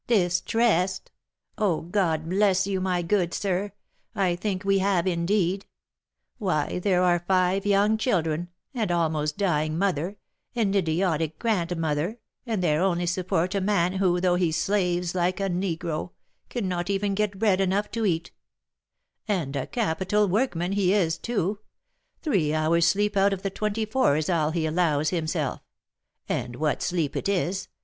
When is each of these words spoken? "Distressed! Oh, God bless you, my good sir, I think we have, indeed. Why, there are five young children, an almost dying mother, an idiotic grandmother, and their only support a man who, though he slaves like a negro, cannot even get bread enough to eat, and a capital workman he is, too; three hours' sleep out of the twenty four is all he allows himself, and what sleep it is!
"Distressed! 0.07 1.11
Oh, 1.59 1.81
God 1.81 2.27
bless 2.27 2.65
you, 2.65 2.81
my 2.81 3.03
good 3.03 3.35
sir, 3.35 3.71
I 4.15 4.35
think 4.35 4.63
we 4.65 4.79
have, 4.79 5.05
indeed. 5.05 5.67
Why, 6.39 6.79
there 6.79 7.03
are 7.03 7.19
five 7.27 7.67
young 7.67 7.99
children, 7.99 8.49
an 8.73 8.89
almost 8.91 9.37
dying 9.37 9.77
mother, 9.77 10.17
an 10.55 10.73
idiotic 10.73 11.37
grandmother, 11.37 12.17
and 12.47 12.63
their 12.63 12.81
only 12.81 13.05
support 13.05 13.53
a 13.53 13.61
man 13.61 13.97
who, 13.97 14.19
though 14.19 14.33
he 14.37 14.51
slaves 14.51 15.13
like 15.13 15.39
a 15.39 15.51
negro, 15.51 16.13
cannot 16.49 16.89
even 16.89 17.13
get 17.13 17.37
bread 17.37 17.61
enough 17.61 17.91
to 17.91 18.03
eat, 18.03 18.31
and 19.27 19.55
a 19.55 19.67
capital 19.67 20.27
workman 20.27 20.71
he 20.71 20.95
is, 20.95 21.15
too; 21.19 21.59
three 22.23 22.55
hours' 22.55 22.87
sleep 22.87 23.15
out 23.15 23.33
of 23.33 23.43
the 23.43 23.51
twenty 23.51 23.85
four 23.85 24.17
is 24.17 24.31
all 24.31 24.49
he 24.49 24.65
allows 24.65 25.11
himself, 25.11 25.61
and 26.27 26.55
what 26.55 26.81
sleep 26.81 27.15
it 27.15 27.29
is! 27.29 27.67